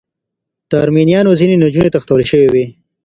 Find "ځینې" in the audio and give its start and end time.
1.39-1.55